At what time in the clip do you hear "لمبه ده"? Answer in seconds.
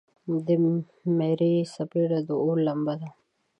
2.67-3.09